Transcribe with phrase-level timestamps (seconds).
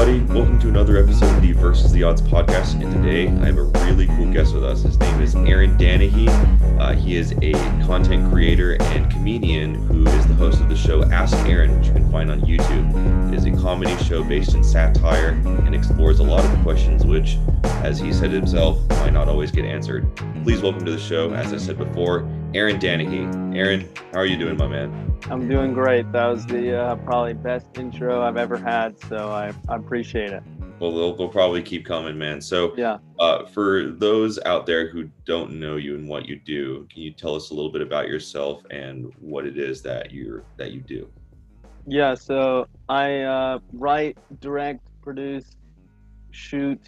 [0.00, 0.38] everybody.
[0.38, 2.80] Welcome to another episode of the Versus the Odds podcast.
[2.80, 4.82] And today I have a really cool guest with us.
[4.82, 6.26] His name is Aaron Danahy.
[6.80, 7.52] Uh, he is a
[7.84, 11.92] content creator and comedian who is the host of the show Ask Aaron, which you
[11.92, 13.30] can find on YouTube.
[13.30, 17.36] It is a comedy show based in satire and explores a lot of questions which,
[17.82, 20.08] as he said himself, might not always get answered.
[20.44, 23.54] Please welcome to the show, as I said before, Aaron Danahy.
[23.54, 25.09] Aaron, how are you doing, my man?
[25.28, 26.10] I'm doing great.
[26.12, 30.42] That was the uh, probably best intro I've ever had, so I, I appreciate it.
[30.80, 32.40] Well, they'll, they'll probably keep coming, man.
[32.40, 32.98] So, Yeah.
[33.18, 37.12] uh, for those out there who don't know you and what you do, can you
[37.12, 40.80] tell us a little bit about yourself and what it is that you're that you
[40.80, 41.08] do?
[41.86, 45.56] Yeah, so I uh, write, direct, produce,
[46.30, 46.80] shoot,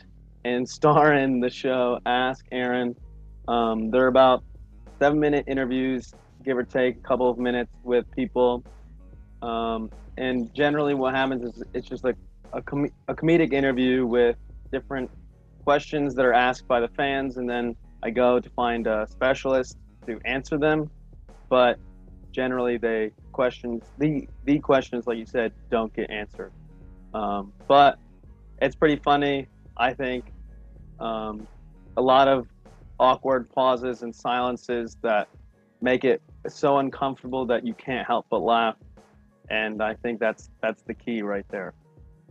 [0.45, 2.97] and star in the show Ask Aaron.
[3.47, 4.43] Um, they're about
[5.01, 8.63] seven minute interviews, give or take a couple of minutes with people.
[9.41, 12.17] Um, and generally, what happens is it's just like
[12.53, 14.37] a, com- a comedic interview with
[14.71, 15.11] different
[15.65, 19.77] questions that are asked by the fans, and then I go to find a specialist
[20.07, 20.91] to answer them.
[21.49, 21.79] But
[22.33, 26.53] generally, they questions the the questions, like you said, don't get answered.
[27.15, 27.99] Um, but
[28.61, 30.25] it's pretty funny, I think.
[31.01, 31.47] Um,
[31.97, 32.47] a lot of
[32.99, 35.29] awkward pauses and silences that
[35.83, 38.77] make it so uncomfortable that you can't help but laugh.
[39.51, 41.75] And I think that's that's the key right there.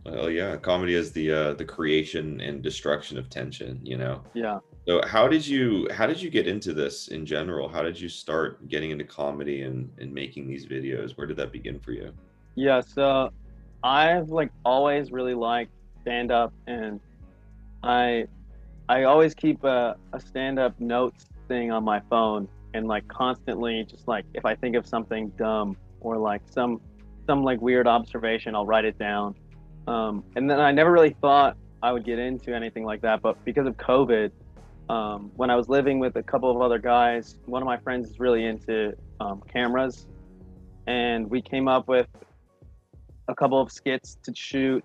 [0.04, 3.78] Well, yeah, comedy is the uh, the creation and destruction of tension.
[3.84, 4.22] You know.
[4.34, 4.58] Yeah.
[4.88, 7.68] So, how did you how did you get into this in general?
[7.68, 11.16] How did you start getting into comedy and and making these videos?
[11.16, 12.12] Where did that begin for you?
[12.56, 13.30] Yeah, so
[13.84, 16.98] I've like always really liked stand up and
[17.84, 18.26] I
[18.88, 23.84] I always keep a, a stand up notes thing on my phone and like constantly
[23.84, 26.80] just like if I think of something dumb or like some
[27.26, 29.34] some like weird observation, I'll write it down.
[29.86, 33.44] Um, and then I never really thought I would get into anything like that, but
[33.44, 34.30] because of COVID,
[34.88, 38.10] um, when I was living with a couple of other guys, one of my friends
[38.10, 40.06] is really into um, cameras,
[40.86, 42.06] and we came up with
[43.28, 44.84] a couple of skits to shoot,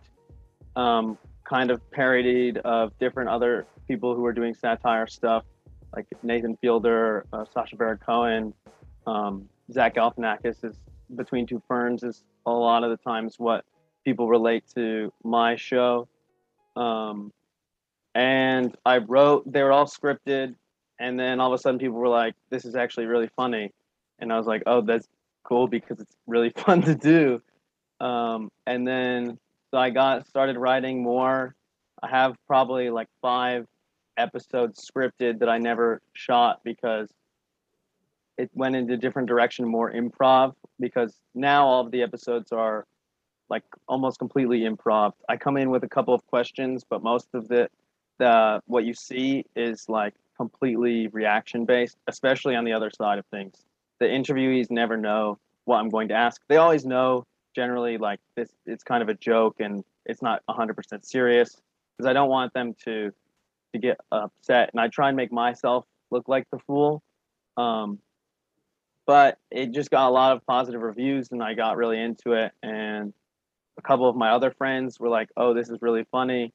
[0.75, 5.43] um, kind of parodied of different other people who were doing satire stuff,
[5.95, 8.53] like Nathan Fielder, uh, Sacha Baron Cohen,
[9.05, 10.75] um, Zach Galifianakis is
[11.15, 13.65] Between Two Ferns is a lot of the times what
[14.05, 16.07] people relate to my show.
[16.75, 17.31] Um,
[18.15, 20.55] and I wrote, they were all scripted,
[20.99, 23.71] and then all of a sudden people were like, "This is actually really funny,"
[24.19, 25.07] and I was like, "Oh, that's
[25.43, 27.41] cool because it's really fun to do."
[27.99, 29.37] Um, and then
[29.71, 31.55] so I got started writing more.
[32.01, 33.67] I have probably like five
[34.17, 37.09] episodes scripted that I never shot because
[38.37, 40.53] it went in a different direction, more improv.
[40.79, 42.85] Because now all of the episodes are
[43.49, 45.13] like almost completely improv.
[45.29, 47.69] I come in with a couple of questions, but most of the
[48.19, 53.25] the what you see is like completely reaction based, especially on the other side of
[53.27, 53.65] things.
[53.99, 56.41] The interviewees never know what I'm going to ask.
[56.47, 57.25] They always know
[57.55, 61.59] generally like this it's kind of a joke and it's not 100% serious
[61.97, 63.11] because I don't want them to
[63.79, 67.01] to get upset and I try and make myself look like the fool.
[67.55, 67.99] Um,
[69.05, 72.51] but it just got a lot of positive reviews and I got really into it
[72.61, 73.13] and
[73.77, 76.51] a couple of my other friends were like, "Oh, this is really funny.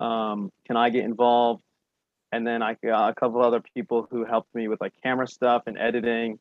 [0.00, 1.64] Um, can I get involved?"
[2.30, 5.62] And then I got a couple other people who helped me with like camera stuff
[5.66, 6.38] and editing.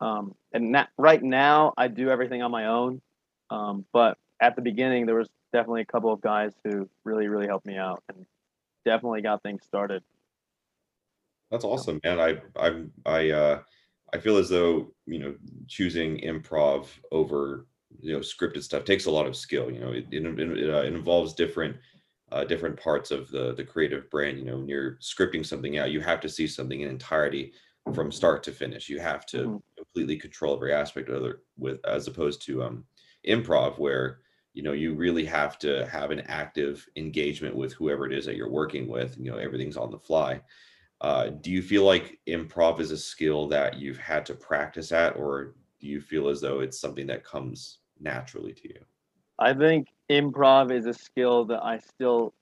[0.00, 3.02] Um, and na- right now, I do everything on my own.
[3.50, 7.46] Um, but at the beginning, there was definitely a couple of guys who really, really
[7.46, 8.26] helped me out and
[8.86, 10.04] definitely got things started.
[11.50, 12.18] That's awesome, man.
[12.20, 13.62] I I'm I uh
[14.12, 15.36] I feel as though, you know,
[15.68, 17.66] choosing improv over,
[18.00, 19.92] you know, scripted stuff takes a lot of skill, you know.
[19.92, 21.76] It it, it, uh, it involves different
[22.32, 25.92] uh different parts of the the creative brain, you know, when you're scripting something out,
[25.92, 27.52] you have to see something in entirety
[27.92, 28.88] from start to finish.
[28.88, 29.60] You have to Mhm.
[29.76, 32.86] completely control every aspect of it with as opposed to um
[33.26, 34.20] improv where
[34.56, 38.36] you know you really have to have an active engagement with whoever it is that
[38.36, 40.40] you're working with you know everything's on the fly
[41.02, 45.14] uh, do you feel like improv is a skill that you've had to practice at
[45.16, 48.80] or do you feel as though it's something that comes naturally to you
[49.38, 52.32] I think improv is a skill that I still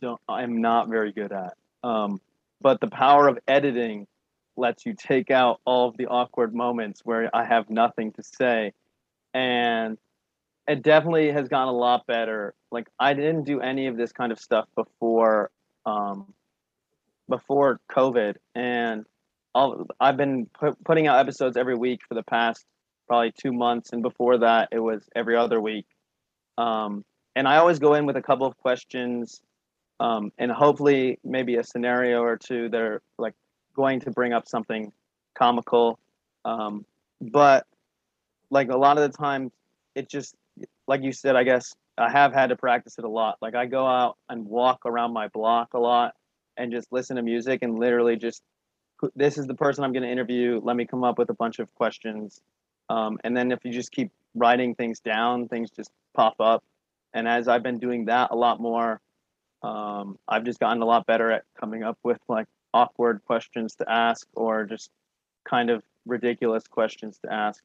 [0.00, 0.20] don't.
[0.28, 1.54] I'm not very good at.
[1.82, 2.20] Um,
[2.60, 4.06] but the power of editing
[4.56, 8.72] lets you take out all of the awkward moments where I have nothing to say,
[9.32, 9.96] and
[10.68, 12.54] it definitely has gotten a lot better.
[12.70, 15.50] Like I didn't do any of this kind of stuff before,
[15.84, 16.32] um,
[17.28, 19.04] before COVID, and
[19.54, 22.64] I'll, I've been put, putting out episodes every week for the past
[23.06, 25.86] probably two months, and before that, it was every other week.
[26.56, 27.04] Um,
[27.34, 29.40] and I always go in with a couple of questions,
[30.00, 33.34] um, and hopefully maybe a scenario or two that are like
[33.74, 34.92] going to bring up something
[35.34, 35.98] comical.
[36.44, 36.84] Um,
[37.20, 37.66] but
[38.50, 39.50] like a lot of the time,
[39.94, 40.34] it just
[40.86, 43.38] like you said, I guess I have had to practice it a lot.
[43.40, 46.14] Like I go out and walk around my block a lot
[46.56, 48.42] and just listen to music and literally just
[49.16, 50.60] this is the person I'm going to interview.
[50.62, 52.40] Let me come up with a bunch of questions.
[52.88, 56.62] Um, and then if you just keep writing things down, things just pop up.
[57.12, 59.00] And as I've been doing that a lot more,
[59.62, 63.90] um, I've just gotten a lot better at coming up with like awkward questions to
[63.90, 64.90] ask or just
[65.44, 67.62] kind of ridiculous questions to ask.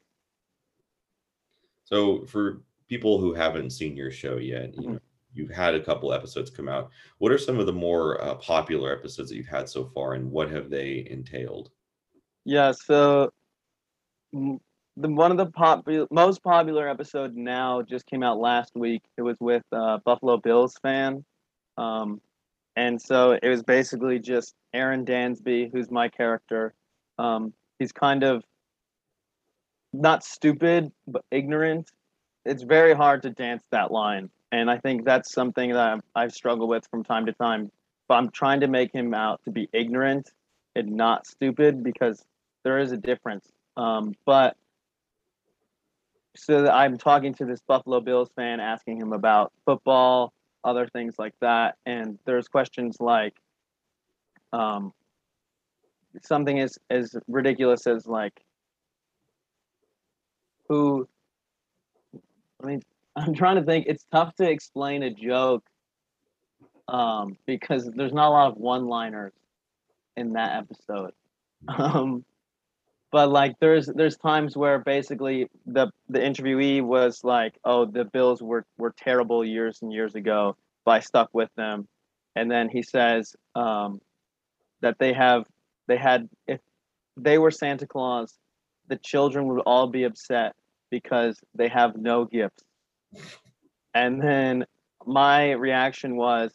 [1.85, 4.93] So for people who haven't seen your show yet, you mm-hmm.
[4.93, 4.99] know,
[5.33, 6.89] you've had a couple episodes come out.
[7.19, 10.31] What are some of the more uh, popular episodes that you've had so far, and
[10.31, 11.69] what have they entailed?
[12.45, 13.31] Yeah, so
[14.31, 19.03] the one of the pop most popular episode now just came out last week.
[19.17, 21.23] It was with uh, Buffalo Bills fan,
[21.77, 22.21] um,
[22.75, 26.73] and so it was basically just Aaron Dansby, who's my character.
[27.19, 28.43] Um, he's kind of
[29.93, 31.89] not stupid but ignorant.
[32.47, 36.33] It's very hard to dance that line and I think that's something that I've, I've
[36.33, 37.71] struggled with from time to time.
[38.07, 40.31] But I'm trying to make him out to be ignorant
[40.75, 42.23] and not stupid because
[42.63, 43.51] there is a difference.
[43.75, 44.55] Um, but
[46.35, 50.31] so I'm talking to this Buffalo Bills fan, asking him about football,
[50.63, 53.35] other things like that, and there's questions like,
[54.53, 54.93] um,
[56.23, 58.41] something as as ridiculous as like,
[60.69, 61.07] who.
[62.67, 62.81] I mean,
[63.15, 63.85] I'm trying to think.
[63.87, 65.63] It's tough to explain a joke
[66.87, 69.33] um, because there's not a lot of one-liners
[70.15, 71.13] in that episode.
[71.67, 72.23] Um,
[73.11, 78.41] but like there's there's times where basically the the interviewee was like, "Oh, the Bills
[78.41, 80.55] were were terrible years and years ago,
[80.85, 81.87] but I stuck with them."
[82.35, 84.01] And then he says um,
[84.81, 85.45] that they have
[85.87, 86.59] they had if
[87.15, 88.37] they were Santa Claus,
[88.87, 90.53] the children would all be upset
[90.89, 92.63] because they have no gifts
[93.93, 94.65] and then
[95.05, 96.51] my reaction was,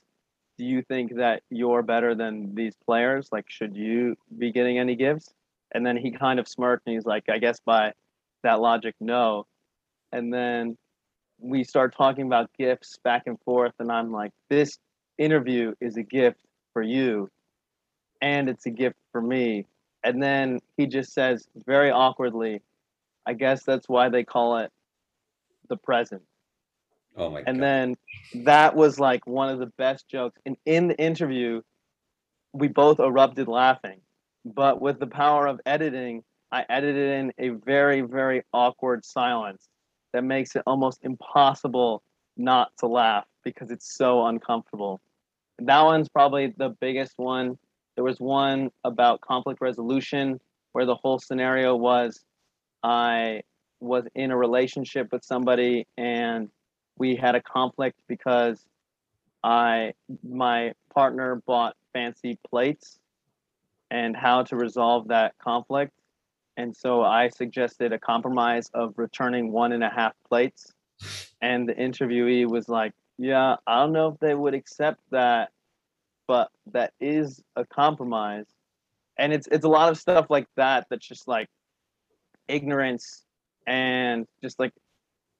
[0.58, 3.28] do you think that you're better than these players?
[3.32, 5.32] Like, should you be getting any gifts?
[5.72, 7.94] And then he kind of smirked and he's like, I guess by
[8.42, 9.46] that logic, no.
[10.12, 10.76] And then
[11.40, 13.72] we start talking about gifts back and forth.
[13.78, 14.78] And I'm like, this
[15.18, 16.38] interview is a gift
[16.72, 17.28] for you
[18.20, 19.66] and it's a gift for me.
[20.04, 22.60] And then he just says very awkwardly,
[23.26, 24.70] I guess that's why they call it
[25.68, 26.22] the present.
[27.16, 27.62] Oh my and God.
[27.62, 27.96] then
[28.44, 30.40] that was like one of the best jokes.
[30.46, 31.62] And in the interview,
[32.52, 34.00] we both erupted laughing.
[34.44, 39.68] But with the power of editing, I edited in a very, very awkward silence
[40.12, 42.02] that makes it almost impossible
[42.36, 45.00] not to laugh because it's so uncomfortable.
[45.58, 47.58] That one's probably the biggest one.
[47.94, 50.40] There was one about conflict resolution
[50.72, 52.20] where the whole scenario was
[52.82, 53.42] I
[53.80, 56.48] was in a relationship with somebody and
[56.98, 58.64] we had a conflict because
[59.42, 62.98] I my partner bought fancy plates
[63.90, 65.92] and how to resolve that conflict.
[66.56, 70.72] And so I suggested a compromise of returning one and a half plates.
[71.40, 75.50] And the interviewee was like, Yeah, I don't know if they would accept that,
[76.26, 78.46] but that is a compromise.
[79.18, 81.48] And it's it's a lot of stuff like that that's just like
[82.48, 83.24] ignorance
[83.66, 84.72] and just like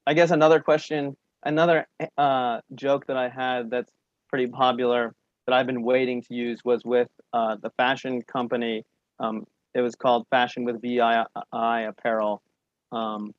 [0.06, 3.92] I guess another question another uh, joke that I had that's
[4.28, 5.14] pretty popular
[5.46, 8.84] that I've been waiting to use was with uh, the fashion company.
[9.18, 12.42] Um, it was called Fashion with VI Apparel.
[12.92, 13.34] Um,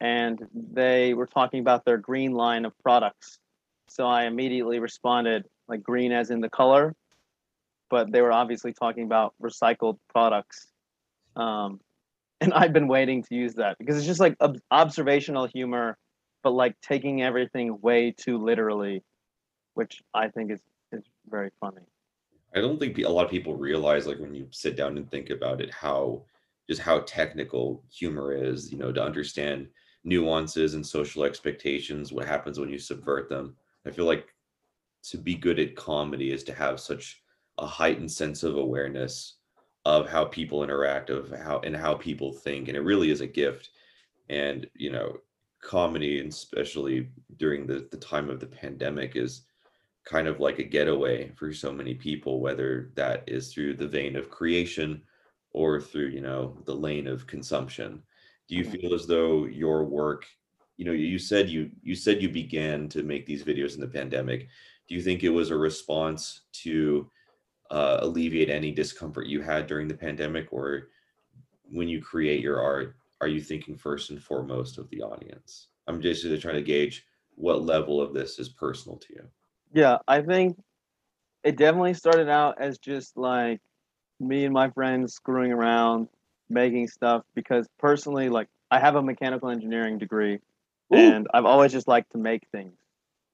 [0.00, 3.38] and they were talking about their green line of products.
[3.88, 6.94] So I immediately responded, like green as in the color,
[7.90, 10.68] but they were obviously talking about recycled products.
[11.36, 11.80] Um,
[12.40, 15.96] and I've been waiting to use that because it's just like ob- observational humor
[16.44, 19.02] but like taking everything way too literally,
[19.72, 20.60] which I think is
[20.92, 21.80] is very funny.
[22.54, 25.30] I don't think a lot of people realize, like when you sit down and think
[25.30, 26.22] about it, how
[26.68, 28.70] just how technical humor is.
[28.70, 29.66] You know, to understand
[30.04, 33.56] nuances and social expectations, what happens when you subvert them.
[33.86, 34.28] I feel like
[35.04, 37.22] to be good at comedy is to have such
[37.58, 39.36] a heightened sense of awareness
[39.84, 43.26] of how people interact, of how and how people think, and it really is a
[43.26, 43.70] gift.
[44.28, 45.18] And you know,
[45.62, 49.42] comedy, especially during the, the time of the pandemic, is
[50.04, 54.16] kind of like a getaway for so many people, whether that is through the vein
[54.16, 55.02] of creation
[55.52, 58.02] or through, you know, the lane of consumption.
[58.48, 60.26] Do you feel as though your work
[60.76, 63.86] you know, you said you you said you began to make these videos in the
[63.86, 64.48] pandemic.
[64.88, 67.10] Do you think it was a response to
[67.70, 70.88] uh, alleviate any discomfort you had during the pandemic, or
[71.70, 75.68] when you create your art, are you thinking first and foremost of the audience?
[75.86, 77.06] I'm just trying to gauge
[77.36, 79.24] what level of this is personal to you.
[79.72, 80.58] Yeah, I think
[81.42, 83.60] it definitely started out as just like
[84.20, 86.08] me and my friends screwing around,
[86.48, 90.34] making stuff because personally, like I have a mechanical engineering degree
[90.92, 90.96] Ooh.
[90.96, 92.76] and I've always just liked to make things.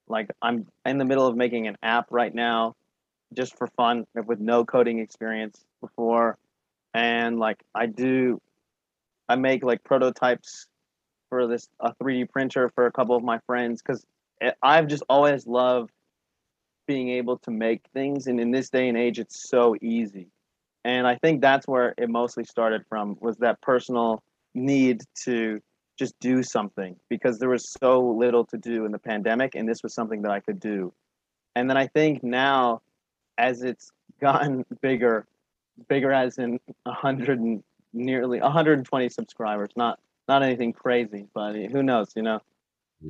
[0.09, 2.75] Like I'm in the middle of making an app right now
[3.35, 6.37] just for fun with no coding experience before.
[6.95, 8.41] And like I do
[9.29, 10.67] I make like prototypes
[11.29, 14.05] for this a 3D printer for a couple of my friends cuz
[14.63, 15.93] I've just always loved
[16.87, 18.27] being able to make things.
[18.27, 20.29] And in this day and age it's so easy.
[20.85, 24.23] And i think that's where it mostly started from was that personal
[24.55, 25.61] need to
[25.97, 29.83] just do something because there was so little to do in the pandemic and this
[29.83, 30.93] was something that i could do.
[31.55, 32.83] And then i think now
[33.41, 35.27] as it's gotten bigger
[35.89, 41.83] bigger as in a 100 and nearly 120 subscribers not not anything crazy but who
[41.83, 42.41] knows you know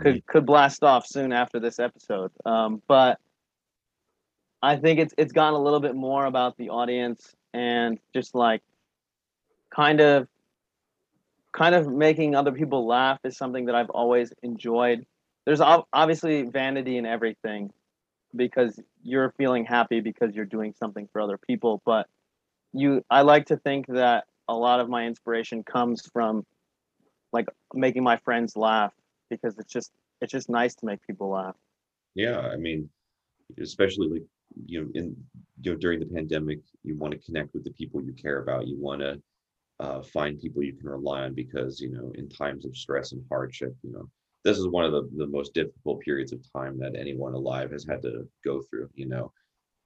[0.00, 3.18] could could blast off soon after this episode um, but
[4.62, 8.62] I think it's it's gotten a little bit more about the audience and just like
[9.74, 10.28] kind of
[11.52, 15.06] kind of making other people laugh is something that I've always enjoyed.
[15.46, 17.72] There's obviously vanity in everything
[18.34, 22.08] because you're feeling happy because you're doing something for other people, but
[22.72, 26.44] you I like to think that a lot of my inspiration comes from
[27.32, 28.92] like making my friends laugh
[29.28, 31.56] because it's just it's just nice to make people laugh.
[32.14, 32.88] Yeah, I mean
[33.58, 34.22] especially like
[34.66, 35.16] you know in
[35.62, 38.66] you know during the pandemic you want to connect with the people you care about
[38.66, 39.20] you want to
[39.80, 43.24] uh, find people you can rely on because you know in times of stress and
[43.28, 44.08] hardship you know
[44.44, 47.86] this is one of the, the most difficult periods of time that anyone alive has
[47.88, 49.32] had to go through you know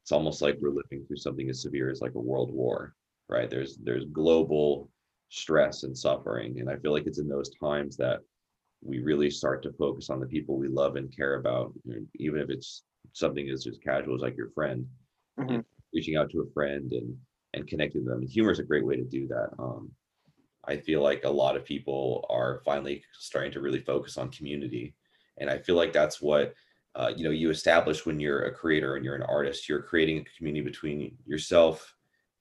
[0.03, 2.95] it's almost like we're living through something as severe as like a world war
[3.29, 4.91] right there's there's global
[5.29, 8.21] stress and suffering and i feel like it's in those times that
[8.83, 11.73] we really start to focus on the people we love and care about
[12.17, 14.87] even if it's something as just casual as like your friend,
[15.39, 15.61] mm-hmm.
[15.93, 17.17] reaching out to a friend and
[17.55, 18.19] and connecting them.
[18.21, 19.51] And humor is a great way to do that.
[19.59, 19.91] Um,
[20.67, 24.95] I feel like a lot of people are finally starting to really focus on community,
[25.39, 26.55] and I feel like that's what
[26.95, 29.69] uh, you know you establish when you're a creator and you're an artist.
[29.69, 31.95] You're creating a community between yourself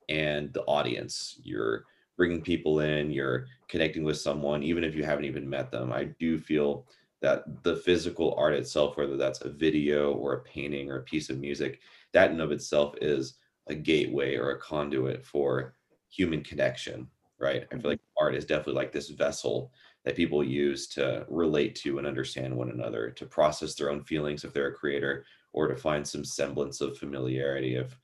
[0.10, 1.40] and the audience.
[1.44, 1.86] You're
[2.18, 3.12] bringing people in.
[3.12, 5.92] You're connecting with someone, even if you haven't even met them.
[5.92, 6.86] I do feel
[7.22, 11.30] that the physical art itself, whether that's a video or a painting or a piece
[11.30, 11.80] of music,
[12.12, 13.36] that in of itself is
[13.68, 15.74] a gateway or a conduit for
[16.10, 17.08] human connection,
[17.44, 17.68] right?
[17.72, 18.24] I feel like mm-hmm.
[18.26, 19.72] art is definitely like this vessel
[20.06, 24.44] that people use to relate to and understand one another, to process their own feelings
[24.44, 27.98] if they're a creator, or to find some semblance of familiarity if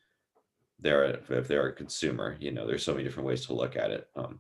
[0.80, 2.38] they're a, if they're a consumer.
[2.40, 4.08] You know, there's so many different ways to look at it.
[4.16, 4.40] Um,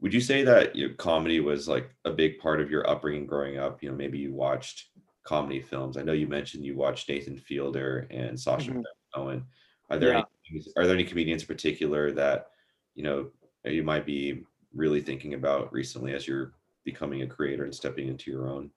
[0.00, 3.58] would you say that your comedy was like a big part of your upbringing growing
[3.58, 3.82] up?
[3.82, 4.88] You know, maybe you watched
[5.24, 5.96] comedy films.
[5.96, 8.80] I know you mentioned you watched Nathan Fielder and Sacha mm-hmm.
[9.14, 9.44] Cohen.
[9.90, 10.22] Are there yeah.
[10.50, 12.48] any, are there any comedians in particular that
[12.94, 13.30] you know
[13.64, 16.52] you might be really thinking about recently as you're
[16.84, 18.70] becoming a creator and stepping into your own?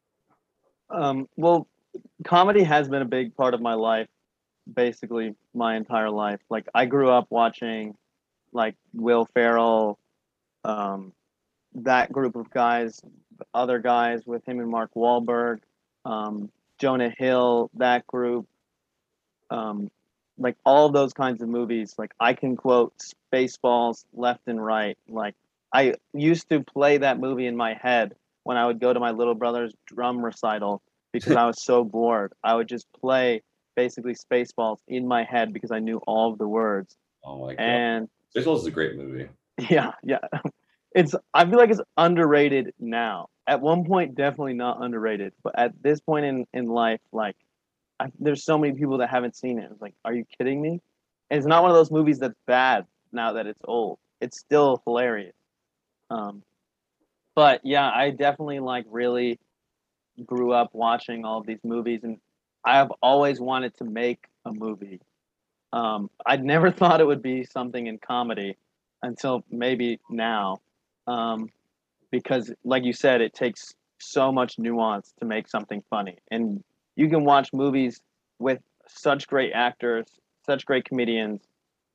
[0.89, 1.67] Um, well,
[2.23, 4.07] comedy has been a big part of my life,
[4.71, 6.39] basically my entire life.
[6.49, 7.95] Like I grew up watching
[8.51, 9.99] like Will Ferrell,
[10.63, 11.13] um,
[11.75, 13.01] that group of guys,
[13.53, 15.59] other guys with him and Mark Wahlberg,
[16.05, 18.47] um, Jonah Hill, that group,
[19.49, 19.89] um,
[20.37, 21.95] like all those kinds of movies.
[21.97, 22.93] Like I can quote
[23.33, 24.97] Spaceballs left and right.
[25.07, 25.35] Like
[25.73, 29.11] I used to play that movie in my head when I would go to my
[29.11, 32.33] little brother's drum recital because I was so bored.
[32.43, 33.41] I would just play
[33.75, 36.95] basically Spaceballs in my head because I knew all of the words.
[37.23, 37.63] Oh my god!
[37.63, 39.29] And Spaceballs is a great movie.
[39.69, 40.17] Yeah, yeah.
[40.95, 43.29] It's I feel like it's underrated now.
[43.45, 47.35] At one point, definitely not underrated, but at this point in in life, like
[47.99, 49.69] I, there's so many people that haven't seen it.
[49.71, 50.81] It's like, are you kidding me?
[51.29, 53.99] And it's not one of those movies that's bad now that it's old.
[54.19, 55.35] It's still hilarious.
[56.09, 56.43] Um,
[57.35, 59.39] but yeah, I definitely like really
[60.25, 62.17] grew up watching all of these movies, and
[62.63, 65.01] I have always wanted to make a movie.
[65.71, 68.57] Um, I'd never thought it would be something in comedy
[69.01, 70.61] until maybe now
[71.07, 71.49] um,
[72.11, 76.17] because, like you said, it takes so much nuance to make something funny.
[76.29, 76.63] And
[76.95, 78.01] you can watch movies
[78.39, 80.07] with such great actors,
[80.45, 81.41] such great comedians,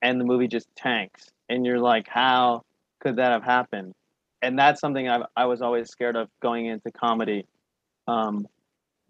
[0.02, 1.30] and the movie just tanks.
[1.48, 2.64] And you're like, how
[3.00, 3.94] could that have happened?
[4.42, 7.46] And that's something I, I was always scared of going into comedy
[8.08, 8.46] Um,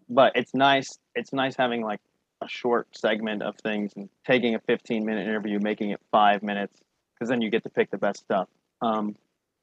[0.09, 0.99] but it's nice.
[1.15, 2.01] It's nice having like
[2.41, 6.81] a short segment of things and taking a 15 minute interview, making it five minutes,
[7.15, 8.49] because then you get to pick the best stuff.
[8.81, 9.15] Um,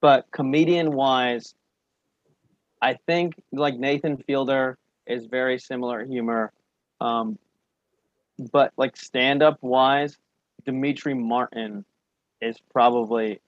[0.02, 1.54] but comedian wise,
[2.82, 6.52] I think like Nathan Fielder is very similar humor.
[7.00, 7.38] Um,
[8.52, 10.18] but like stand up wise,
[10.64, 11.84] Demetri Martin
[12.40, 13.40] is probably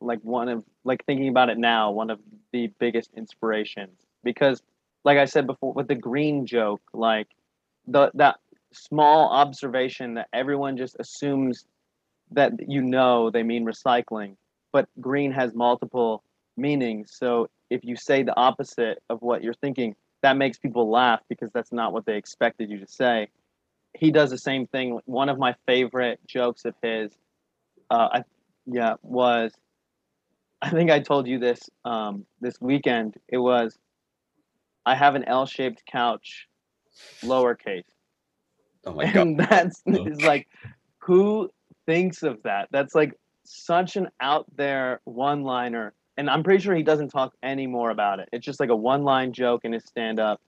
[0.00, 2.20] like one of like thinking about it now, one of
[2.52, 4.62] the biggest inspirations because
[5.04, 7.28] like I said before with the green joke, like
[7.86, 8.40] the that
[8.72, 11.66] small observation that everyone just assumes
[12.32, 14.36] that you know they mean recycling,
[14.72, 16.24] but green has multiple
[16.56, 17.12] meanings.
[17.14, 19.94] So if you say the opposite of what you're thinking,
[20.24, 23.28] that makes people laugh because that's not what they expected you to say.
[23.92, 24.98] He does the same thing.
[25.04, 27.12] One of my favorite jokes of his,
[27.90, 28.24] uh, I,
[28.64, 29.52] yeah, was
[30.62, 33.18] I think I told you this um, this weekend.
[33.28, 33.78] It was
[34.86, 36.48] I have an L-shaped couch,
[37.22, 37.84] lowercase.
[38.86, 39.16] Oh my god!
[39.16, 40.48] And that's it's like,
[41.00, 41.50] who
[41.84, 42.68] thinks of that?
[42.70, 43.12] That's like
[43.44, 48.20] such an out there one-liner, and I'm pretty sure he doesn't talk any more about
[48.20, 48.28] it.
[48.32, 50.40] It's just like a one-line joke in his stand-up,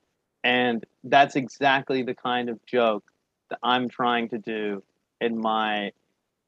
[0.44, 3.04] and that's exactly the kind of joke
[3.50, 4.82] that I'm trying to do
[5.20, 5.92] in my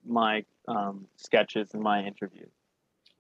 [0.06, 2.50] my um, sketches and my interviews.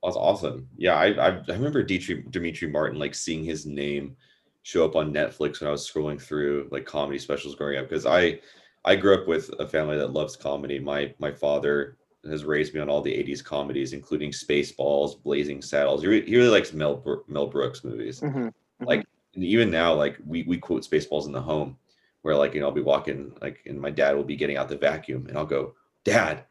[0.02, 0.68] That's awesome.
[0.76, 4.16] Yeah, I I, I remember Demetri Martin like seeing his name
[4.62, 8.06] show up on Netflix when I was scrolling through like comedy specials growing up because
[8.06, 8.40] I
[8.84, 10.78] I grew up with a family that loves comedy.
[10.78, 11.96] My my father
[12.28, 16.02] has raised me on all the 80s comedies including Spaceballs, Blazing Saddles.
[16.02, 18.20] He, he really likes Mel Mel Brooks movies.
[18.20, 18.84] Mm-hmm, mm-hmm.
[18.84, 21.76] Like even now like we we quote Spaceballs in the home
[22.22, 24.68] where like you know I'll be walking like and my dad will be getting out
[24.68, 26.44] the vacuum and I'll go, "Dad,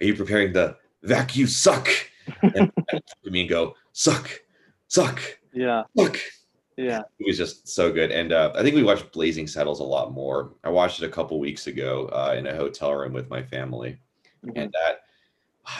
[0.00, 1.88] are you preparing the vacuum suck?"
[2.42, 2.72] and
[3.24, 4.30] to me and go, "Suck.
[4.88, 5.20] Suck."
[5.52, 5.84] Yeah.
[5.96, 6.18] Suck
[6.76, 8.10] yeah, it was just so good.
[8.10, 10.54] And uh, I think we watched Blazing Saddles a lot more.
[10.64, 13.98] I watched it a couple weeks ago uh, in a hotel room with my family,
[14.44, 14.58] mm-hmm.
[14.58, 15.00] and that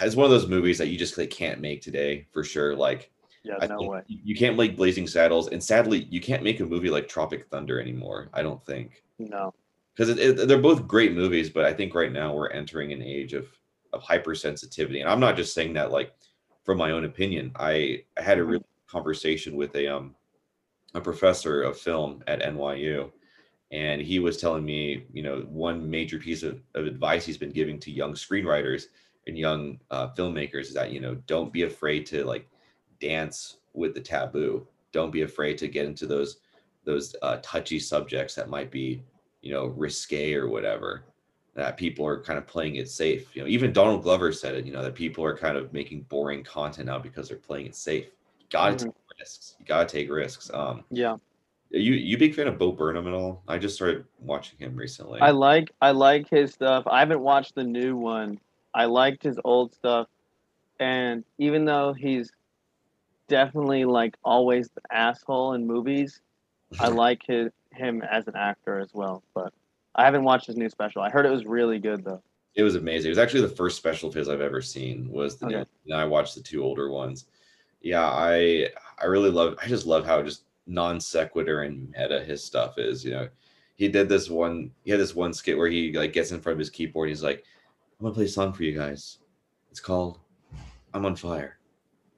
[0.02, 2.74] is one of those movies that you just like, can't make today for sure.
[2.74, 3.10] Like,
[3.42, 4.02] yeah, I no way.
[4.06, 7.80] You can't make Blazing Saddles, and sadly, you can't make a movie like Tropic Thunder
[7.80, 8.30] anymore.
[8.32, 9.02] I don't think.
[9.18, 9.52] No,
[9.94, 10.16] because
[10.46, 13.46] they're both great movies, but I think right now we're entering an age of
[13.92, 16.12] of hypersensitivity, and I'm not just saying that like
[16.64, 17.52] from my own opinion.
[17.56, 18.50] I I had a mm-hmm.
[18.52, 20.14] real conversation with a um
[20.94, 23.10] a professor of film at NYU,
[23.72, 27.50] and he was telling me, you know, one major piece of, of advice he's been
[27.50, 28.86] giving to young screenwriters
[29.26, 32.48] and young uh, filmmakers is that you know don't be afraid to like
[33.00, 34.66] dance with the taboo.
[34.92, 36.38] Don't be afraid to get into those
[36.84, 39.02] those uh, touchy subjects that might be
[39.42, 41.04] you know risque or whatever
[41.54, 44.66] that people are kind of playing it safe you know even donald glover said it
[44.66, 47.76] you know that people are kind of making boring content now because they're playing it
[47.76, 48.06] safe
[48.50, 49.56] got mm-hmm risks.
[49.58, 50.50] You gotta take risks.
[50.52, 51.12] Um, yeah.
[51.72, 53.42] Are you you big fan of Bo Burnham at all?
[53.48, 55.20] I just started watching him recently.
[55.20, 56.84] I like I like his stuff.
[56.86, 58.38] I haven't watched the new one.
[58.74, 60.08] I liked his old stuff,
[60.80, 62.32] and even though he's
[63.28, 66.20] definitely like always the asshole in movies,
[66.78, 69.22] I like his him as an actor as well.
[69.34, 69.52] But
[69.94, 71.02] I haven't watched his new special.
[71.02, 72.22] I heard it was really good though.
[72.54, 73.08] It was amazing.
[73.08, 75.10] It was actually the first special of his I've ever seen.
[75.10, 75.64] Was the okay.
[75.86, 75.94] new?
[75.94, 77.26] I watched the two older ones.
[77.80, 79.56] Yeah, I I really love.
[79.62, 83.04] I just love how just non sequitur and meta his stuff is.
[83.04, 83.28] You know,
[83.76, 84.70] he did this one.
[84.84, 87.08] He had this one skit where he like gets in front of his keyboard.
[87.08, 87.44] he's like,
[88.04, 89.18] "I'm gonna play a song for you guys.
[89.70, 90.20] It's called
[90.92, 91.58] I'm on Fire."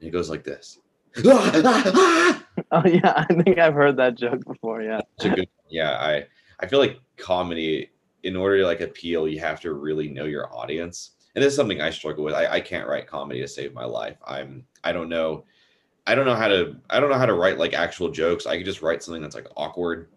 [0.01, 0.81] And he goes like this.
[1.25, 2.43] oh
[2.85, 4.83] yeah, I think I've heard that joke before.
[4.83, 5.01] Yeah.
[5.21, 6.27] Good, yeah, I
[6.59, 7.93] I feel like comedy,
[8.25, 11.13] in order to like appeal, you have to really know your audience.
[11.37, 12.35] And this is something I struggle with.
[12.35, 14.17] I, I can't write comedy to save my life.
[14.27, 15.45] I'm I don't know
[16.09, 18.45] I don't know how to I don't know how to write like actual jokes.
[18.45, 20.09] I could just write something that's like awkward.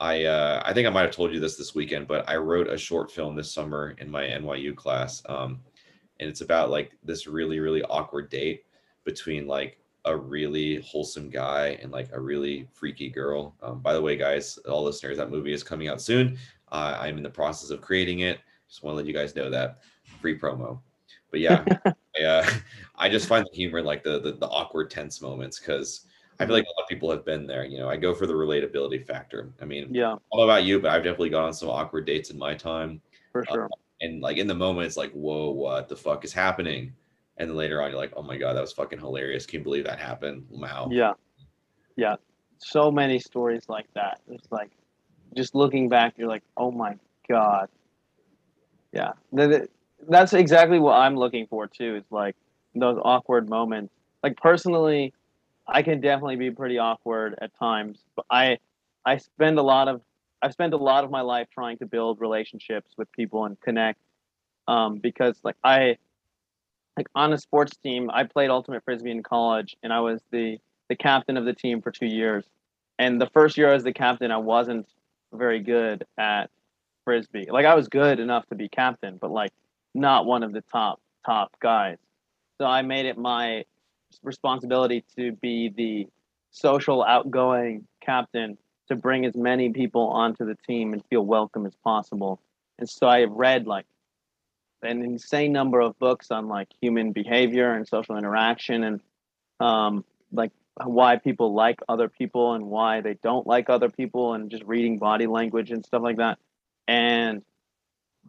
[0.00, 2.68] I uh, I think I might have told you this this weekend, but I wrote
[2.68, 5.60] a short film this summer in my NYU class, um,
[6.18, 8.64] and it's about like this really really awkward date
[9.04, 13.54] between like a really wholesome guy and like a really freaky girl.
[13.62, 16.38] Um, by the way, guys, all listeners, that movie is coming out soon.
[16.72, 18.38] Uh, I'm in the process of creating it.
[18.68, 19.80] Just want to let you guys know that
[20.20, 20.80] free promo.
[21.30, 21.64] But yeah,
[22.18, 22.50] I, uh,
[22.96, 26.06] I just find the humor like the, the, the awkward tense moments because
[26.40, 27.64] I feel like a lot of people have been there.
[27.64, 29.52] You know, I go for the relatability factor.
[29.60, 32.38] I mean, yeah, all about you, but I've definitely gone on some awkward dates in
[32.38, 33.00] my time.
[33.32, 33.66] For sure.
[33.66, 33.68] Uh,
[34.00, 36.92] and like in the moment, it's like, whoa, what the fuck is happening?
[37.36, 39.46] And then later on, you're like, oh my god, that was fucking hilarious.
[39.46, 40.46] Can't believe that happened?
[40.50, 40.88] Wow.
[40.90, 41.12] Yeah,
[41.96, 42.16] yeah.
[42.58, 44.20] So many stories like that.
[44.28, 44.70] It's like,
[45.36, 46.96] just looking back, you're like, oh my
[47.28, 47.68] god.
[48.92, 49.12] Yeah.
[50.08, 51.96] That's exactly what I'm looking for too.
[51.96, 52.36] Is like
[52.74, 53.92] those awkward moments.
[54.22, 55.14] Like personally,
[55.70, 58.58] I can definitely be pretty awkward at times, but I
[59.04, 60.02] I spend a lot of
[60.42, 64.00] I've spent a lot of my life trying to build relationships with people and connect.
[64.68, 65.96] Um, because like I
[66.96, 70.58] like on a sports team, I played ultimate frisbee in college, and I was the
[70.88, 72.44] the captain of the team for two years.
[72.98, 74.86] And the first year as the captain, I wasn't
[75.32, 76.50] very good at
[77.04, 77.46] frisbee.
[77.50, 79.52] Like I was good enough to be captain, but like
[79.94, 81.98] not one of the top top guys.
[82.58, 83.64] So I made it my
[84.22, 86.08] responsibility to be the
[86.50, 91.74] social, outgoing captain to bring as many people onto the team and feel welcome as
[91.84, 92.40] possible.
[92.78, 93.86] And so I have read like
[94.82, 99.00] an insane number of books on like human behavior and social interaction and
[99.60, 100.50] um, like
[100.82, 104.98] why people like other people and why they don't like other people and just reading
[104.98, 106.38] body language and stuff like that.
[106.88, 107.42] And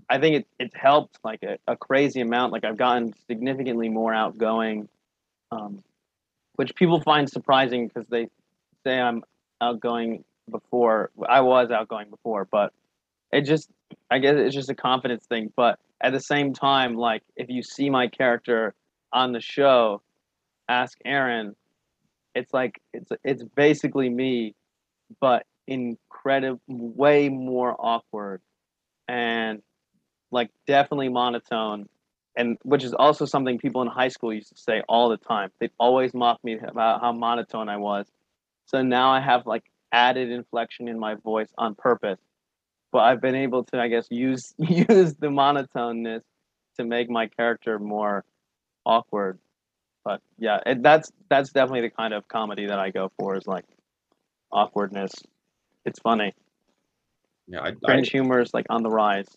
[0.09, 2.51] I think it, it's helped like a, a crazy amount.
[2.51, 4.89] Like I've gotten significantly more outgoing,
[5.51, 5.83] um,
[6.55, 8.27] which people find surprising because they
[8.83, 9.23] say I'm
[9.61, 11.11] outgoing before.
[11.27, 12.73] I was outgoing before, but
[13.31, 13.69] it just,
[14.09, 15.51] I guess it's just a confidence thing.
[15.55, 18.73] But at the same time, like if you see my character
[19.13, 20.01] on the show,
[20.67, 21.55] ask Aaron,
[22.35, 24.55] it's like it's it's basically me,
[25.19, 28.41] but incredible, way more awkward,
[29.07, 29.61] and
[30.31, 31.89] like definitely monotone
[32.35, 35.51] and which is also something people in high school used to say all the time.
[35.59, 38.07] They'd always mock me about how monotone i was.
[38.65, 42.19] So now i have like added inflection in my voice on purpose.
[42.91, 46.21] But i've been able to i guess use use the monotoneness
[46.77, 48.23] to make my character more
[48.85, 49.39] awkward.
[50.03, 53.47] But yeah it, that's that's definitely the kind of comedy that i go for is
[53.47, 53.65] like
[54.51, 55.11] awkwardness.
[55.85, 56.33] It's funny.
[57.47, 59.27] Yeah I, cringe I, humor is like on the rise.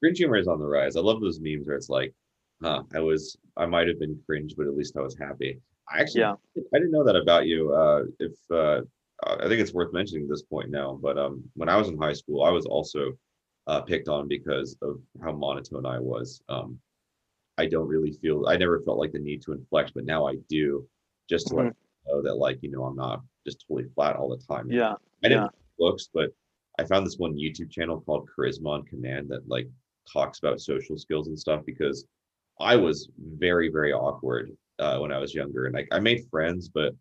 [0.00, 0.96] Cringe humor is on the rise.
[0.96, 2.12] I love those memes where it's like,
[2.62, 5.60] huh, I was, I might have been cringe, but at least I was happy.
[5.92, 6.34] I actually, yeah.
[6.56, 7.72] I didn't know that about you.
[7.74, 8.80] Uh, if uh,
[9.24, 11.98] I think it's worth mentioning at this point now, but um, when I was in
[11.98, 13.12] high school, I was also
[13.66, 16.42] uh, picked on because of how monotone I was.
[16.48, 16.78] Um,
[17.58, 20.36] I don't really feel, I never felt like the need to inflect, but now I
[20.48, 20.86] do,
[21.28, 21.66] just to mm-hmm.
[21.66, 24.70] let know that, like, you know, I'm not just totally flat all the time.
[24.70, 24.94] Yeah.
[25.24, 25.48] I didn't yeah.
[25.78, 26.30] books, but
[26.78, 29.68] I found this one YouTube channel called Charisma on Command that like
[30.10, 32.06] talks about social skills and stuff because
[32.62, 35.66] I was very, very awkward uh, when I was younger.
[35.66, 36.94] And I, I made friends, but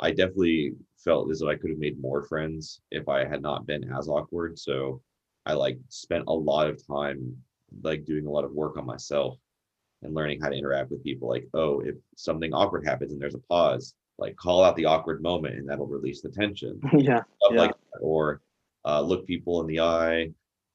[0.00, 3.66] I definitely felt as though I could have made more friends if I had not
[3.66, 4.58] been as awkward.
[4.58, 5.00] So
[5.46, 7.36] I like spent a lot of time
[7.82, 9.38] like doing a lot of work on myself
[10.02, 11.28] and learning how to interact with people.
[11.28, 15.22] Like, oh, if something awkward happens and there's a pause, like call out the awkward
[15.22, 16.80] moment and that'll release the tension.
[16.98, 17.22] yeah.
[17.50, 17.60] yeah.
[17.60, 18.40] Like, or
[18.84, 20.30] uh, look people in the eye,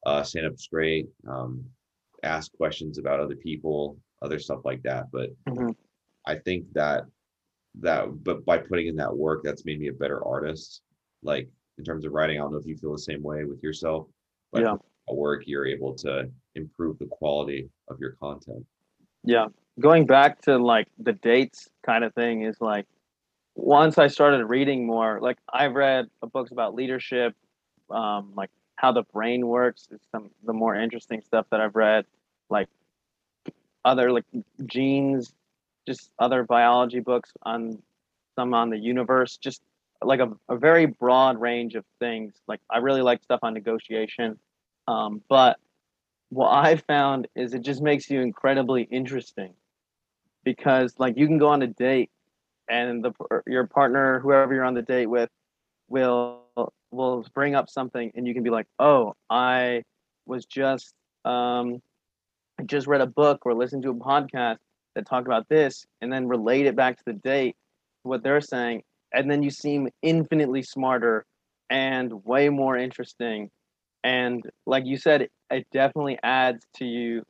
[0.05, 1.63] uh, stand up straight, um,
[2.23, 5.05] ask questions about other people, other stuff like that.
[5.11, 5.71] But mm-hmm.
[6.25, 7.05] I think that
[7.81, 10.81] that but by putting in that work, that's made me a better artist.
[11.23, 13.61] Like in terms of writing, I don't know if you feel the same way with
[13.63, 14.07] yourself,
[14.51, 14.73] but yeah.
[14.73, 18.65] at work you're able to improve the quality of your content.
[19.23, 19.47] Yeah.
[19.79, 22.85] Going back to like the dates kind of thing is like
[23.55, 27.35] once I started reading more, like I've read books about leadership,
[27.89, 32.05] um, like how the brain works is some the more interesting stuff that I've read,
[32.49, 32.67] like
[33.85, 34.25] other like
[34.65, 35.33] genes,
[35.87, 37.81] just other biology books on
[38.35, 39.61] some on the universe, just
[40.01, 42.33] like a, a very broad range of things.
[42.47, 44.37] Like I really like stuff on negotiation,
[44.87, 45.57] um, but
[46.29, 49.53] what I found is it just makes you incredibly interesting
[50.43, 52.11] because like you can go on a date
[52.69, 53.11] and the
[53.47, 55.29] your partner, whoever you're on the date with,
[55.89, 56.41] will
[56.91, 59.83] will bring up something and you can be like, oh, I
[60.25, 60.93] was just
[61.25, 61.81] um,
[62.65, 64.57] just read a book or listened to a podcast
[64.95, 67.55] that talked about this, and then relate it back to the date,
[68.03, 71.25] what they're saying, and then you seem infinitely smarter
[71.69, 73.49] and way more interesting.
[74.03, 77.23] And like you said, it definitely adds to you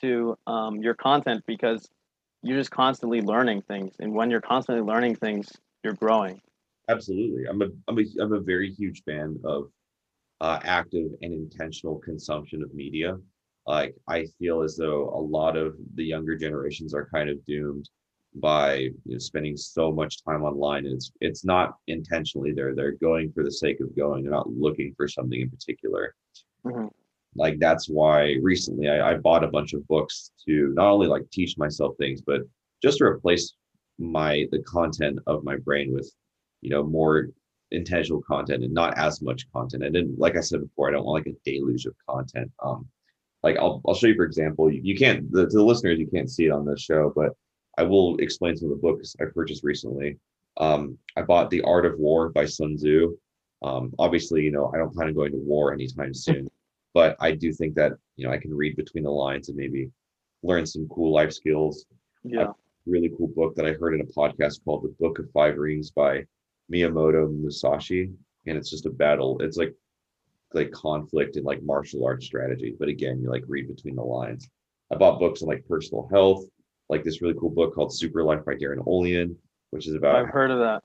[0.00, 1.88] to um, your content because
[2.42, 5.50] you're just constantly learning things, and when you're constantly learning things,
[5.82, 6.40] you're growing.
[6.88, 7.44] Absolutely.
[7.46, 9.70] I'm a I'm a I'm a very huge fan of
[10.40, 13.16] uh, active and intentional consumption of media.
[13.66, 17.88] Like I feel as though a lot of the younger generations are kind of doomed
[18.34, 20.86] by you know, spending so much time online.
[20.86, 22.74] And it's it's not intentionally there.
[22.74, 24.22] They're going for the sake of going.
[24.22, 26.14] They're not looking for something in particular.
[26.64, 26.86] Mm-hmm.
[27.36, 31.30] Like that's why recently I, I bought a bunch of books to not only like
[31.30, 32.42] teach myself things, but
[32.82, 33.54] just to replace
[34.00, 36.10] my the content of my brain with
[36.62, 37.28] you know more
[37.70, 41.04] intentional content and not as much content and then like i said before i don't
[41.04, 42.88] want like a deluge of content um
[43.42, 46.06] like i'll, I'll show you for example you, you can't the, to the listeners you
[46.06, 47.32] can't see it on this show but
[47.78, 50.18] i will explain some of the books i purchased recently
[50.58, 53.16] um i bought the art of war by sun tzu
[53.62, 56.48] Um, obviously, you know, I don't plan on going to war anytime soon,
[56.94, 59.90] but I do think that you know I can read between the lines and maybe
[60.42, 61.84] learn some cool life skills.
[62.24, 62.52] Yeah.
[62.86, 65.90] really cool book that I heard in a podcast called The Book of Five Rings
[65.90, 66.24] by
[66.72, 68.10] Miyamoto Musashi,
[68.46, 69.38] and it's just a battle.
[69.44, 69.74] It's like
[70.54, 74.48] like conflict and like martial arts strategy, but again, you like read between the lines.
[74.92, 76.44] I bought books on like personal health,
[76.88, 79.36] like this really cool book called Super Life by Darin Olien,
[79.70, 80.16] which is about.
[80.16, 80.82] I've heard of that.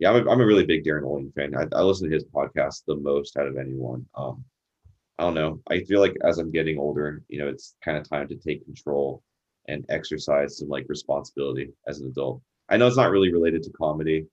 [0.00, 1.54] Yeah, I'm a, I'm a really big Darin Olien fan.
[1.54, 4.04] I, I listen to his podcast the most out of anyone.
[4.16, 4.44] Um,
[5.18, 5.60] I don't know.
[5.70, 8.64] I feel like as I'm getting older, you know, it's kind of time to take
[8.64, 9.22] control
[9.68, 12.42] and exercise some like responsibility as an adult.
[12.68, 14.26] I know it's not really related to comedy,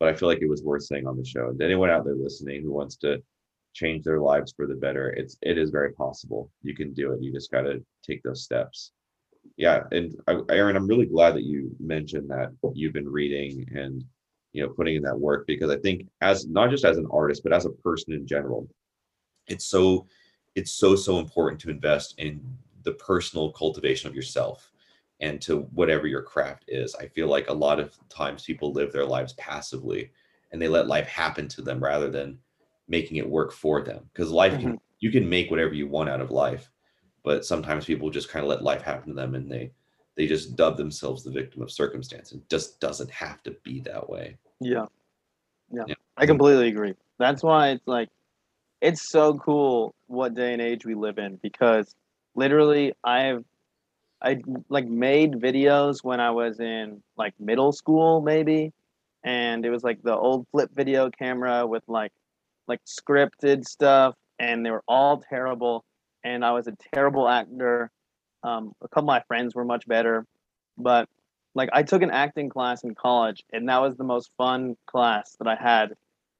[0.00, 1.48] but I feel like it was worth saying on the show.
[1.48, 3.22] And anyone out there listening who wants to
[3.72, 6.50] change their lives for the better, it's it is very possible.
[6.62, 7.22] You can do it.
[7.22, 8.92] You just got to take those steps.
[9.56, 14.04] Yeah, and I, Aaron, I'm really glad that you mentioned that you've been reading and
[14.52, 17.42] you know putting in that work because I think as not just as an artist
[17.42, 18.68] but as a person in general,
[19.48, 20.06] it's so
[20.54, 22.40] it's so so important to invest in
[22.84, 24.72] the personal cultivation of yourself
[25.20, 26.94] and to whatever your craft is.
[26.96, 30.10] I feel like a lot of times people live their lives passively
[30.50, 32.38] and they let life happen to them rather than
[32.92, 34.80] making it work for them because life can Mhm.
[35.00, 36.70] you can make whatever you want out of life
[37.24, 39.72] but sometimes people just kind of let life happen to them and they
[40.14, 44.08] they just dub themselves the victim of circumstance and just doesn't have to be that
[44.08, 44.86] way Yeah.
[45.72, 45.84] Yeah.
[45.88, 45.94] Yeah.
[46.18, 46.94] I completely agree.
[47.18, 48.10] That's why it's like
[48.82, 51.94] it's so cool what day and age we live in because
[52.34, 53.44] literally I've
[54.20, 58.72] I like made videos when I was in like middle school maybe
[59.24, 62.12] and it was like the old flip video camera with like
[62.72, 65.84] like scripted stuff and they were all terrible
[66.24, 67.90] and I was a terrible actor.
[68.42, 70.26] Um, a couple of my friends were much better,
[70.78, 71.06] but
[71.54, 75.36] like I took an acting class in college and that was the most fun class
[75.38, 75.92] that I had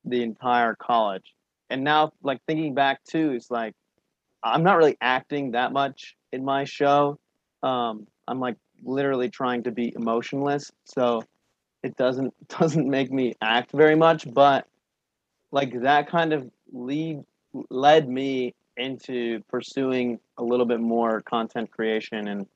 [0.07, 1.35] the entire college.
[1.69, 3.75] And now like thinking back too, it's like
[4.43, 7.19] I'm not really acting that much in my show.
[7.63, 11.25] Um, I'm like literally trying to be emotionless, so
[11.83, 14.33] it doesn't doesn't make me act very much.
[14.33, 14.67] But
[15.53, 17.25] like that kind of lead
[17.71, 22.47] led me into pursuing a little bit more content creation and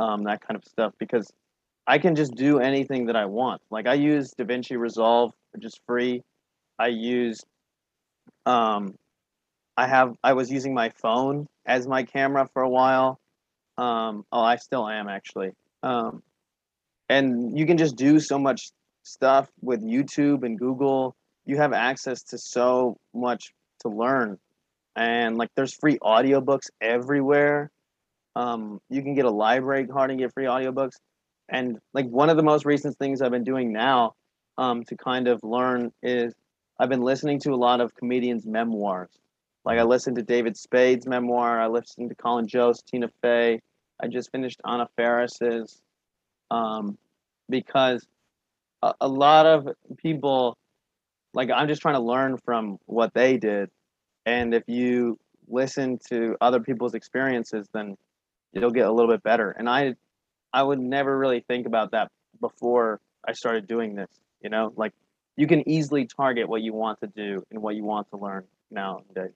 [0.00, 1.32] um, that kind of stuff because
[1.86, 3.62] I can just do anything that I want.
[3.70, 6.22] Like I use DaVinci Resolve, which is free.
[6.78, 7.40] I use
[8.46, 8.98] um
[9.76, 13.20] I have I was using my phone as my camera for a while.
[13.78, 15.52] Um oh I still am actually.
[15.82, 16.22] Um
[17.08, 18.70] and you can just do so much
[19.04, 21.14] stuff with YouTube and Google.
[21.46, 24.38] You have access to so much to learn.
[24.96, 27.70] And like there's free audiobooks everywhere.
[28.36, 30.94] Um you can get a library card and get free audiobooks
[31.48, 34.14] and like one of the most recent things I've been doing now
[34.56, 36.34] um, to kind of learn is
[36.78, 39.10] I've been listening to a lot of comedians' memoirs.
[39.64, 41.60] Like I listened to David Spade's memoir.
[41.60, 43.60] I listened to Colin Jost, Tina Fey.
[44.02, 45.80] I just finished Anna Faris's
[46.50, 46.98] um,
[47.48, 48.06] because
[48.82, 50.56] a, a lot of people
[51.34, 53.70] like I'm just trying to learn from what they did,
[54.26, 55.18] and if you
[55.48, 57.96] listen to other people's experiences, then
[58.52, 59.50] you'll get a little bit better.
[59.50, 59.94] And I
[60.52, 64.10] I would never really think about that before I started doing this.
[64.42, 64.92] You know, like
[65.36, 68.44] you can easily target what you want to do and what you want to learn
[68.70, 69.32] nowadays.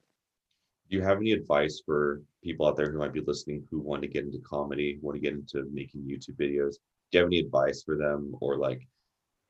[0.88, 4.02] do you have any advice for people out there who might be listening who want
[4.02, 6.74] to get into comedy want to get into making youtube videos
[7.10, 8.86] do you have any advice for them or like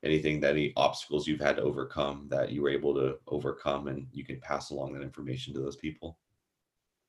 [0.03, 4.07] anything that any obstacles you've had to overcome that you were able to overcome and
[4.11, 6.17] you can pass along that information to those people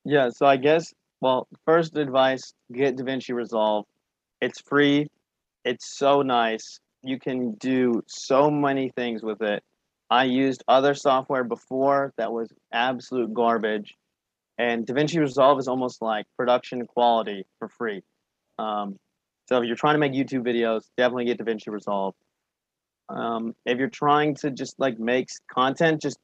[0.05, 3.85] Yeah, so I guess well, first advice, get DaVinci Resolve.
[4.41, 5.09] It's free.
[5.65, 6.81] It's so nice.
[7.03, 9.63] You can do so many things with it.
[10.09, 13.95] I used other software before that was absolute garbage.
[14.59, 18.03] And DaVinci Resolve is almost like production quality for free.
[18.59, 18.99] Um,
[19.49, 22.15] so if you're trying to make YouTube videos, definitely get DaVinci Resolve.
[23.11, 26.19] Um, if you're trying to just like make content, just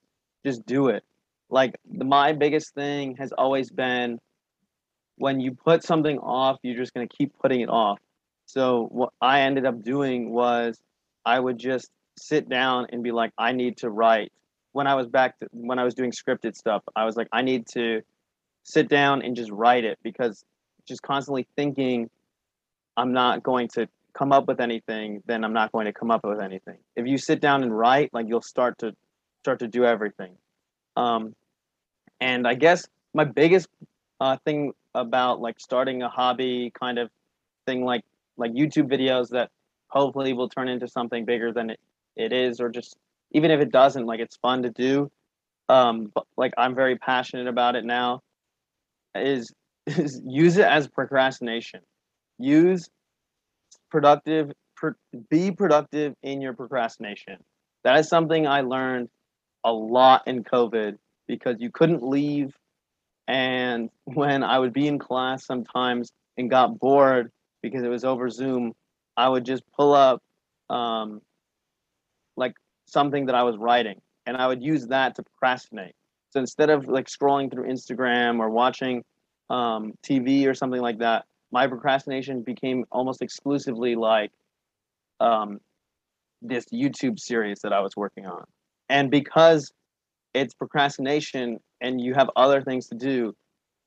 [0.44, 1.04] just do it.
[1.50, 4.18] Like the, my biggest thing has always been
[5.16, 7.98] when you put something off, you're just gonna keep putting it off.
[8.46, 10.78] So what I ended up doing was
[11.24, 14.32] I would just sit down and be like, I need to write.
[14.72, 17.42] When I was back to, when I was doing scripted stuff, I was like, I
[17.42, 18.02] need to
[18.62, 20.44] sit down and just write it because
[20.86, 22.08] just constantly thinking
[22.96, 26.24] I'm not going to come up with anything, then I'm not going to come up
[26.24, 26.78] with anything.
[26.94, 28.94] If you sit down and write, like you'll start to
[29.42, 30.32] start to do everything.
[30.96, 31.34] Um,
[32.20, 33.68] and I guess my biggest
[34.20, 37.10] uh, thing about like starting a hobby kind of
[37.66, 38.04] thing like
[38.38, 39.50] like YouTube videos that
[39.88, 41.80] hopefully will turn into something bigger than it,
[42.16, 42.96] it is or just
[43.32, 45.10] even if it doesn't like it's fun to do
[45.68, 48.22] um, but like I'm very passionate about it now,
[49.14, 49.52] is
[49.86, 51.80] is use it as procrastination.
[52.38, 52.88] Use
[53.90, 54.52] productive,
[55.30, 57.38] be productive in your procrastination.
[57.84, 59.08] That is something I learned
[59.64, 60.96] a lot in COVID
[61.26, 62.54] because you couldn't leave.
[63.28, 67.30] And when I would be in class sometimes and got bored
[67.62, 68.72] because it was over Zoom,
[69.16, 70.22] I would just pull up
[70.68, 71.20] um,
[72.36, 72.54] like
[72.86, 75.94] something that I was writing and I would use that to procrastinate.
[76.30, 79.04] So instead of like scrolling through Instagram or watching
[79.48, 84.32] um, TV or something like that, my procrastination became almost exclusively like
[85.20, 85.60] um,
[86.42, 88.44] this YouTube series that I was working on.
[88.88, 89.72] And because
[90.34, 93.34] it's procrastination and you have other things to do,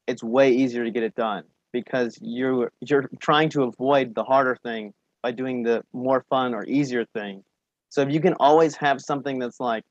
[0.08, 4.58] it's way easier to get it done because you're you're trying to avoid the harder
[4.64, 7.44] thing by doing the more fun or easier thing.
[7.90, 9.84] So if you can always have something that's like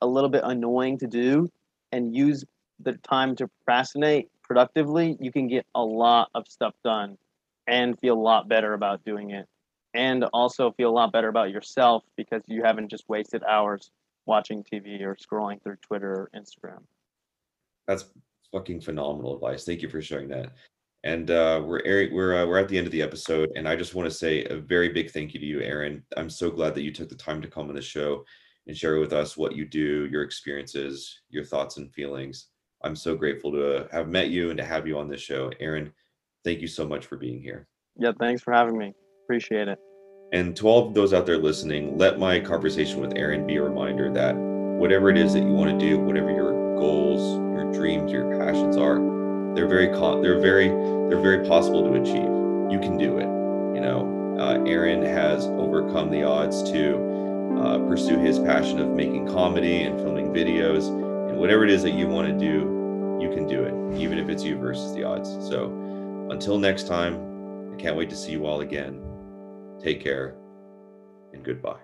[0.00, 1.48] a little bit annoying to do
[1.92, 2.44] and use
[2.80, 7.18] the time to procrastinate productively, you can get a lot of stuff done
[7.66, 9.46] and feel a lot better about doing it.
[9.94, 13.90] And also feel a lot better about yourself because you haven't just wasted hours
[14.26, 16.82] watching TV or scrolling through Twitter or Instagram.
[17.86, 18.06] That's
[18.52, 19.64] fucking phenomenal advice.
[19.64, 20.52] Thank you for sharing that.
[21.04, 23.76] And uh, we're Eric, we're uh, we're at the end of the episode, and I
[23.76, 26.02] just want to say a very big thank you to you, Aaron.
[26.16, 28.24] I'm so glad that you took the time to come on the show
[28.66, 32.48] and share with us what you do, your experiences, your thoughts and feelings.
[32.84, 35.50] I'm so grateful to have met you and to have you on this show.
[35.58, 35.90] Aaron,
[36.44, 37.66] thank you so much for being here.
[37.96, 38.92] Yeah, thanks for having me.
[39.24, 39.78] Appreciate it.
[40.32, 43.62] And to all of those out there listening, let my conversation with Aaron be a
[43.62, 48.12] reminder that whatever it is that you want to do, whatever your goals, your dreams,
[48.12, 48.96] your passions are,
[49.54, 49.86] they're very
[50.20, 50.68] they're very
[51.08, 52.28] they're very possible to achieve.
[52.70, 53.28] You can do it.
[53.76, 59.28] You know, uh, Aaron has overcome the odds to uh, pursue his passion of making
[59.28, 60.88] comedy and filming videos
[61.30, 62.73] and whatever it is that you want to do
[63.20, 65.30] you can do it even if it's you versus the odds.
[65.48, 65.66] So
[66.30, 69.00] until next time i can't wait to see you all again.
[69.80, 70.36] Take care
[71.32, 71.83] and goodbye